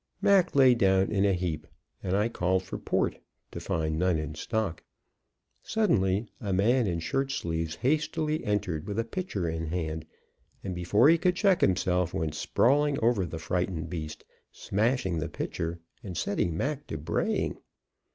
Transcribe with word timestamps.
Mac 0.19 0.55
lay 0.55 0.73
down 0.73 1.11
in 1.11 1.25
a 1.25 1.33
heap, 1.35 1.67
and 2.01 2.17
I 2.17 2.27
called 2.27 2.63
for 2.63 2.79
port, 2.79 3.19
to 3.51 3.59
find 3.59 3.99
none 3.99 4.17
in 4.17 4.33
stock. 4.33 4.83
Suddenly, 5.61 6.27
a 6.41 6.51
man 6.51 6.87
in 6.87 6.99
shirt 6.99 7.29
sleeves 7.31 7.75
hastily 7.75 8.43
entered 8.43 8.87
with 8.87 8.97
a 8.97 9.03
pitcher 9.03 9.47
in 9.47 9.67
hand, 9.67 10.07
and 10.63 10.73
before 10.73 11.07
he 11.07 11.19
could 11.19 11.35
check 11.35 11.61
himself, 11.61 12.15
went 12.15 12.33
sprawling 12.33 12.97
over 12.99 13.27
the 13.27 13.37
frightened 13.37 13.91
beast, 13.91 14.23
smashing 14.51 15.19
the 15.19 15.29
pitcher 15.29 15.79
and 16.01 16.17
setting 16.17 16.57
Mac 16.57 16.87
to 16.87 16.97
braying. 16.97 17.59